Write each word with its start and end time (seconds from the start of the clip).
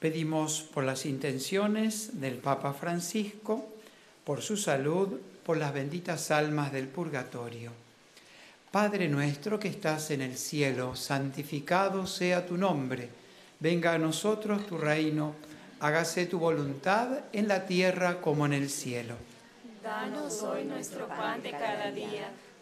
Pedimos 0.00 0.62
por 0.62 0.84
las 0.84 1.04
intenciones 1.04 2.20
del 2.22 2.38
Papa 2.38 2.72
Francisco, 2.72 3.68
por 4.24 4.40
su 4.40 4.56
salud, 4.56 5.20
por 5.44 5.58
las 5.58 5.74
benditas 5.74 6.30
almas 6.30 6.72
del 6.72 6.88
purgatorio. 6.88 7.70
Padre 8.70 9.08
nuestro 9.08 9.58
que 9.60 9.68
estás 9.68 10.10
en 10.10 10.22
el 10.22 10.38
cielo, 10.38 10.96
santificado 10.96 12.06
sea 12.06 12.46
tu 12.46 12.56
nombre, 12.56 13.10
venga 13.58 13.92
a 13.92 13.98
nosotros 13.98 14.66
tu 14.66 14.78
reino, 14.78 15.34
hágase 15.80 16.24
tu 16.24 16.38
voluntad 16.38 17.24
en 17.34 17.46
la 17.46 17.66
tierra 17.66 18.22
como 18.22 18.46
en 18.46 18.54
el 18.54 18.70
cielo. 18.70 19.16
Danos 19.82 20.42
hoy 20.42 20.64
nuestro 20.64 21.08
pan 21.08 21.42
de 21.42 21.50
cada 21.50 21.90
día 21.90 22.30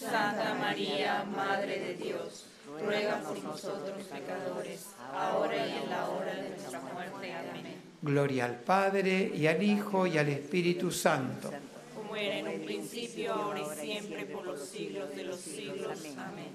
Santa 0.00 0.54
María, 0.54 1.24
Madre 1.24 1.78
de 1.78 1.94
Dios, 1.94 2.46
ruega 2.82 3.20
por 3.20 3.44
nosotros 3.44 4.02
pecadores, 4.04 4.86
ahora 5.12 5.66
y 5.66 5.72
en 5.72 5.90
la 5.90 6.08
hora 6.08 6.34
de 6.34 6.48
nuestra 6.48 6.80
muerte. 6.80 7.34
Amén. 7.34 7.82
Gloria 8.00 8.46
al 8.46 8.54
Padre, 8.60 9.30
y 9.34 9.46
al 9.46 9.62
Hijo, 9.62 10.06
y 10.06 10.16
al 10.16 10.30
Espíritu 10.30 10.90
Santo. 10.90 11.52
Como 11.94 12.16
era 12.16 12.38
en 12.38 12.48
un 12.48 12.64
principio, 12.64 13.34
ahora 13.34 13.60
y 13.60 13.78
siempre, 13.78 14.24
por 14.24 14.46
los 14.46 14.60
siglos 14.60 15.14
de 15.14 15.24
los 15.24 15.38
siglos. 15.38 15.98
Amén. 16.16 16.48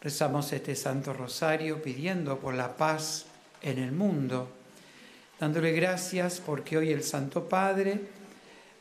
Rezamos 0.00 0.52
este 0.52 0.76
Santo 0.76 1.12
Rosario 1.12 1.82
pidiendo 1.82 2.38
por 2.38 2.54
la 2.54 2.76
paz 2.76 3.26
en 3.62 3.78
el 3.78 3.90
mundo, 3.90 4.48
dándole 5.40 5.72
gracias 5.72 6.40
porque 6.44 6.78
hoy 6.78 6.92
el 6.92 7.02
Santo 7.02 7.48
Padre 7.48 8.00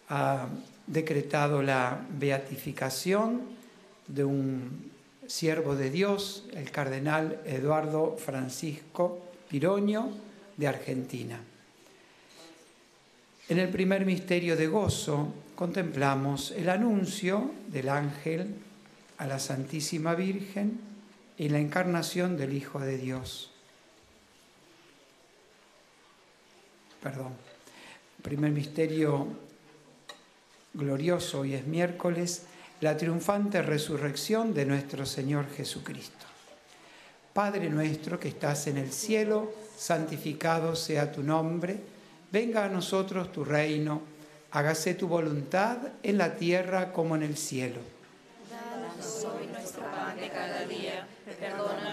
ha 0.09 0.45
decretado 0.85 1.63
la 1.63 2.05
beatificación 2.11 3.62
de 4.07 4.23
un 4.23 4.91
siervo 5.27 5.75
de 5.75 5.89
Dios, 5.89 6.45
el 6.53 6.71
cardenal 6.71 7.41
Eduardo 7.45 8.17
Francisco 8.17 9.19
Piroño 9.49 10.09
de 10.57 10.67
Argentina. 10.67 11.39
En 13.49 13.59
el 13.59 13.69
primer 13.69 14.05
misterio 14.05 14.55
de 14.55 14.67
gozo 14.67 15.33
contemplamos 15.55 16.51
el 16.51 16.69
anuncio 16.69 17.51
del 17.67 17.89
ángel 17.89 18.55
a 19.17 19.27
la 19.27 19.39
Santísima 19.39 20.15
Virgen 20.15 20.79
y 21.37 21.49
la 21.49 21.59
encarnación 21.59 22.37
del 22.37 22.53
Hijo 22.53 22.79
de 22.79 22.97
Dios. 22.97 23.51
Perdón. 27.01 27.33
Primer 28.21 28.51
misterio 28.51 29.27
glorioso, 30.73 31.41
hoy 31.41 31.53
es 31.53 31.67
miércoles, 31.67 32.45
la 32.83 32.97
triunfante 32.97 33.61
resurrección 33.61 34.53
de 34.53 34.65
nuestro 34.65 35.05
Señor 35.05 35.45
Jesucristo. 35.55 36.25
Padre 37.31 37.69
nuestro 37.69 38.19
que 38.19 38.27
estás 38.27 38.67
en 38.67 38.77
el 38.77 38.91
cielo, 38.91 39.53
santificado 39.77 40.75
sea 40.75 41.09
tu 41.09 41.23
nombre, 41.23 41.79
venga 42.29 42.65
a 42.65 42.67
nosotros 42.67 43.31
tu 43.31 43.45
reino, 43.45 44.01
hágase 44.51 44.95
tu 44.95 45.07
voluntad 45.07 45.77
en 46.03 46.17
la 46.17 46.35
tierra 46.35 46.91
como 46.91 47.15
en 47.15 47.23
el 47.23 47.37
cielo. 47.37 47.79
Danos 48.51 49.27
hoy 49.33 49.47
nuestro 49.47 49.83
pan 49.83 50.17
de 50.17 50.27
cada 50.27 50.65
día, 50.65 51.07
perdona 51.39 51.92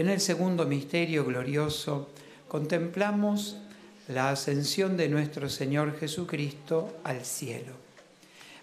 En 0.00 0.08
el 0.08 0.18
segundo 0.18 0.64
misterio 0.64 1.26
glorioso 1.26 2.08
contemplamos 2.48 3.58
la 4.08 4.30
ascensión 4.30 4.96
de 4.96 5.10
nuestro 5.10 5.50
Señor 5.50 5.98
Jesucristo 5.98 7.00
al 7.04 7.26
cielo. 7.26 7.74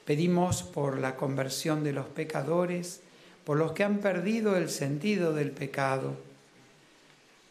Pedimos 0.04 0.64
por 0.64 0.98
la 0.98 1.16
conversión 1.16 1.84
de 1.84 1.94
los 1.94 2.08
pecadores, 2.08 3.02
por 3.46 3.60
los 3.60 3.74
que 3.74 3.84
han 3.84 4.00
perdido 4.00 4.58
el 4.58 4.68
sentido 4.68 5.32
del 5.32 5.52
pecado, 5.52 6.16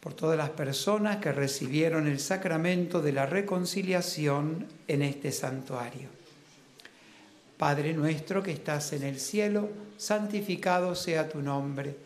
por 0.00 0.14
todas 0.14 0.36
las 0.36 0.50
personas 0.50 1.18
que 1.18 1.30
recibieron 1.30 2.08
el 2.08 2.18
sacramento 2.18 3.00
de 3.00 3.12
la 3.12 3.26
reconciliación 3.26 4.66
en 4.88 5.02
este 5.02 5.30
santuario. 5.30 6.08
Padre 7.56 7.92
nuestro 7.92 8.42
que 8.42 8.50
estás 8.50 8.92
en 8.94 9.04
el 9.04 9.20
cielo, 9.20 9.68
santificado 9.96 10.96
sea 10.96 11.28
tu 11.28 11.40
nombre 11.40 12.05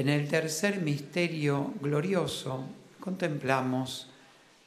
En 0.00 0.08
el 0.08 0.28
tercer 0.28 0.80
misterio 0.80 1.74
glorioso 1.82 2.64
contemplamos 3.00 4.08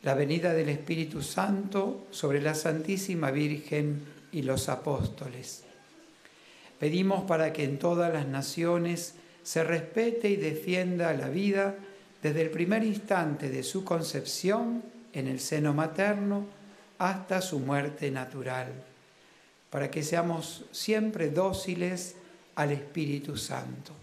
la 0.04 0.14
venida 0.14 0.54
del 0.54 0.70
Espíritu 0.70 1.24
Santo 1.24 2.06
sobre 2.12 2.40
la 2.40 2.54
Santísima 2.54 3.32
Virgen 3.32 4.04
y 4.32 4.44
los 4.44 4.70
apóstoles. 4.70 5.64
Pedimos 6.80 7.24
para 7.24 7.52
que 7.52 7.64
en 7.64 7.80
todas 7.80 8.14
las 8.14 8.28
naciones 8.28 9.16
se 9.42 9.64
respete 9.64 10.30
y 10.30 10.36
defienda 10.36 11.12
la 11.14 11.30
vida 11.30 11.78
desde 12.22 12.44
el 12.44 12.52
primer 12.52 12.84
instante 12.84 13.50
de 13.50 13.64
su 13.64 13.84
concepción 13.84 14.84
en 15.14 15.28
el 15.28 15.40
seno 15.40 15.74
materno 15.74 16.46
hasta 17.00 17.42
su 17.42 17.58
muerte 17.58 18.12
natural, 18.12 18.72
para 19.72 19.90
que 19.90 20.04
seamos 20.04 20.66
siempre 20.72 21.32
dóciles 21.32 22.18
al 22.54 22.72
Espíritu 22.72 23.36
Santo. 23.36 24.03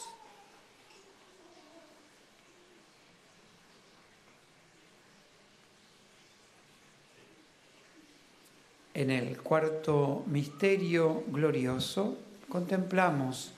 En 8.93 9.09
el 9.09 9.37
cuarto 9.37 10.25
misterio 10.27 11.23
glorioso 11.27 12.17
contemplamos 12.49 13.53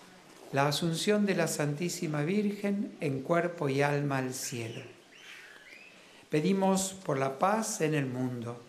la 0.52 0.68
asunción 0.68 1.26
de 1.26 1.34
la 1.34 1.48
Santísima 1.48 2.22
Virgen 2.22 2.96
en 3.02 3.22
cuerpo 3.22 3.68
y 3.68 3.82
alma 3.82 4.20
al 4.20 4.36
cielo. 4.36 4.84
Pedimos 6.30 6.94
por 6.94 7.18
la 7.18 7.40
paz 7.40 7.82
en 7.82 7.96
el 7.96 8.06
mundo, 8.06 8.62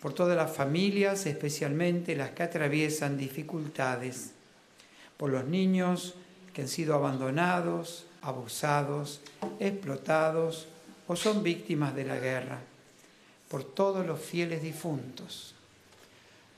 por 0.00 0.12
todas 0.12 0.36
las 0.36 0.54
familias, 0.54 1.26
especialmente 1.26 2.14
las 2.14 2.30
que 2.30 2.44
atraviesan 2.44 3.18
dificultades, 3.18 4.34
por 5.16 5.30
los 5.30 5.46
niños 5.46 6.14
que 6.52 6.62
han 6.62 6.68
sido 6.68 6.94
abandonados, 6.94 8.06
abusados, 8.22 9.20
explotados 9.58 10.68
o 11.08 11.16
son 11.16 11.42
víctimas 11.42 11.92
de 11.96 12.04
la 12.04 12.20
guerra, 12.20 12.60
por 13.48 13.64
todos 13.64 14.06
los 14.06 14.20
fieles 14.20 14.62
difuntos 14.62 15.55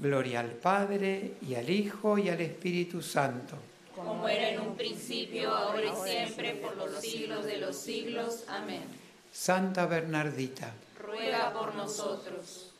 Gloria 0.00 0.40
al 0.40 0.52
Padre, 0.52 1.32
y 1.42 1.56
al 1.56 1.68
Hijo, 1.68 2.18
y 2.18 2.28
al 2.28 2.40
Espíritu 2.40 3.02
Santo. 3.02 3.56
Como 3.96 4.28
era 4.28 4.50
en 4.50 4.60
un 4.60 4.76
principio, 4.76 5.50
ahora 5.50 5.82
y 5.84 6.08
siempre, 6.08 6.54
por 6.54 6.76
los 6.76 7.00
siglos 7.00 7.44
de 7.44 7.58
los 7.58 7.76
siglos. 7.76 8.44
Amén. 8.46 8.84
Santa 9.32 9.86
Bernardita, 9.86 10.72
ruega 11.00 11.52
por 11.52 11.74
nosotros. 11.74 12.72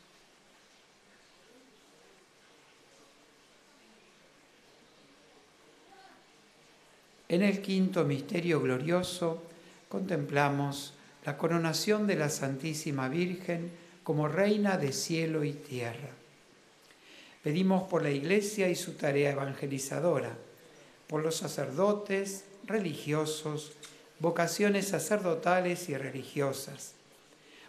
En 7.27 7.43
el 7.43 7.61
quinto 7.61 8.05
misterio 8.05 8.61
glorioso 8.61 9.43
contemplamos 9.87 10.93
la 11.25 11.37
coronación 11.37 12.07
de 12.07 12.15
la 12.15 12.29
Santísima 12.29 13.07
Virgen 13.09 13.71
como 14.03 14.27
Reina 14.27 14.77
de 14.77 14.93
cielo 14.93 15.43
y 15.43 15.53
tierra. 15.53 16.18
Pedimos 17.43 17.83
por 17.83 18.03
la 18.03 18.11
Iglesia 18.11 18.67
y 18.69 18.75
su 18.75 18.93
tarea 18.93 19.31
evangelizadora, 19.31 20.35
por 21.07 21.23
los 21.23 21.37
sacerdotes, 21.37 22.43
religiosos, 22.65 23.71
vocaciones 24.19 24.89
sacerdotales 24.89 25.87
y 25.89 25.97
religiosas, 25.97 26.93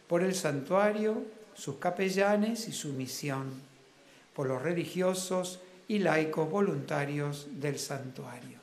por 0.08 0.22
el 0.22 0.34
santuario, 0.34 1.22
sus 1.54 1.76
capellanes 1.76 2.66
y 2.66 2.72
su 2.72 2.92
misión, 2.92 3.52
por 4.34 4.48
los 4.48 4.60
religiosos 4.60 5.60
y 5.86 6.00
laicos 6.00 6.50
voluntarios 6.50 7.46
del 7.52 7.78
santuario. 7.78 8.58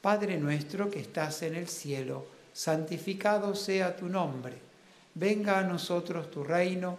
Padre 0.00 0.38
nuestro 0.38 0.90
que 0.90 1.00
estás 1.00 1.42
en 1.42 1.54
el 1.54 1.68
cielo, 1.68 2.26
santificado 2.52 3.54
sea 3.54 3.96
tu 3.96 4.08
nombre, 4.08 4.54
venga 5.14 5.58
a 5.58 5.64
nosotros 5.64 6.30
tu 6.30 6.42
reino 6.42 6.98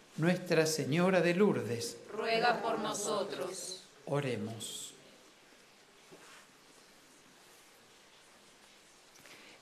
Nuestra 0.17 0.65
Señora 0.65 1.21
de 1.21 1.33
Lourdes, 1.33 1.97
ruega 2.13 2.61
por 2.61 2.79
nosotros. 2.79 3.83
Oremos. 4.05 4.93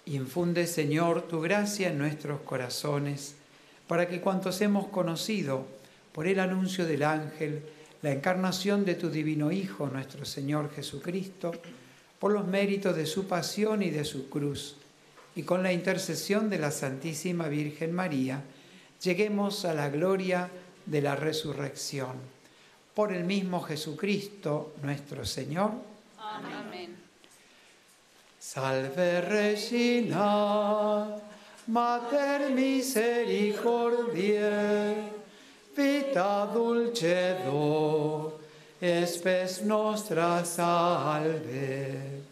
Infunde, 0.08 0.66
Señor, 0.66 1.28
tu 1.28 1.40
gracia 1.40 1.90
en 1.90 2.00
nuestros 2.00 2.42
corazones, 2.42 3.36
para 3.88 4.08
que 4.08 4.22
cuantos 4.22 4.60
hemos 4.62 4.88
conocido 4.88 5.68
por 6.14 6.26
el 6.26 6.40
anuncio 6.40 6.88
del 6.88 7.04
ángel, 7.04 7.64
la 8.02 8.12
encarnación 8.12 8.86
de 8.86 8.96
tu 8.96 9.12
divino 9.12 9.52
Hijo, 9.52 9.88
nuestro 9.88 10.26
Señor 10.26 10.72
Jesucristo, 10.74 11.52
por 12.18 12.32
los 12.32 12.48
méritos 12.48 12.96
de 12.96 13.06
su 13.06 13.28
pasión 13.28 13.84
y 13.84 13.92
de 13.92 14.04
su 14.04 14.30
cruz, 14.30 14.78
y 15.36 15.44
con 15.44 15.62
la 15.62 15.72
intercesión 15.72 16.50
de 16.50 16.58
la 16.58 16.72
Santísima 16.72 17.48
Virgen 17.48 17.94
María, 17.94 18.42
lleguemos 19.02 19.66
a 19.66 19.74
la 19.74 19.90
gloria 19.90 20.50
de 20.86 21.02
la 21.02 21.16
resurrección. 21.16 22.14
Por 22.94 23.12
el 23.14 23.24
mismo 23.24 23.62
Jesucristo, 23.62 24.74
nuestro 24.82 25.26
Señor. 25.26 25.72
Amén. 26.18 26.98
Salve 28.40 29.22
Regina, 29.22 31.16
Mater 31.68 32.50
Misericordiae, 32.52 35.12
vita 35.76 36.50
dulcedo, 36.52 38.40
espes 38.82 39.62
nostra 39.62 40.44
salve. 40.44 42.24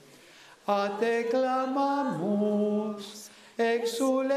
A 0.66 0.98
te 1.00 1.28
clamamus, 1.28 3.30
exules 3.58 4.37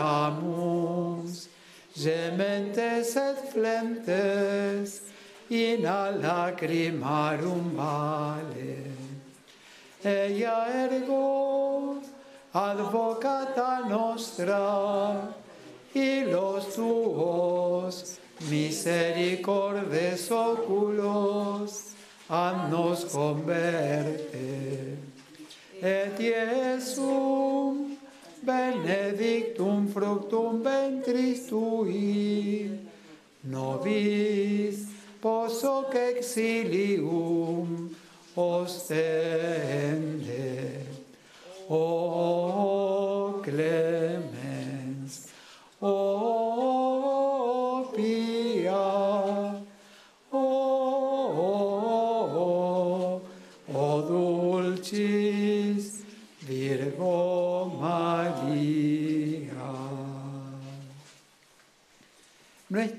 suspiramus, 0.00 1.48
gementes 1.94 3.16
et 3.16 3.52
flentes, 3.52 5.00
in 5.50 5.84
a 5.84 6.12
lacrimarum 6.12 7.74
vale. 7.74 8.84
Ella 10.04 10.66
ergo, 10.86 12.00
advocata 12.54 13.88
nostra, 13.88 15.34
y 15.94 16.24
los 16.24 16.74
tuos 16.74 18.18
misericordes 18.48 20.30
oculos, 20.30 21.86
nos 22.70 23.04
converte. 23.06 24.96
Et 25.82 26.20
Iesum 26.20 27.89
benedictum 28.42 29.88
fructum 29.88 30.62
ventris 30.62 31.46
tui, 31.46 32.80
nobis 33.44 34.88
poso 35.20 35.84
que 35.90 35.98
exilium 36.18 37.90
ostende. 38.34 39.60
O 41.68 43.40
clemens, 43.44 45.28
o 45.80 46.19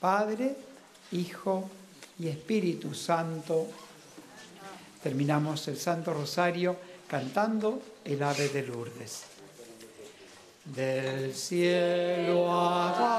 Padre, 0.00 0.56
Hijo 1.12 1.68
y 2.18 2.28
Espíritu 2.28 2.94
Santo. 2.94 3.66
Terminamos 5.02 5.66
el 5.68 5.78
Santo 5.78 6.12
Rosario 6.12 6.76
cantando 7.08 7.80
el 8.04 8.22
ave 8.22 8.48
de 8.48 8.62
Lourdes. 8.62 9.22
Del 10.64 11.34
cielo 11.34 12.52
ha 12.52 13.17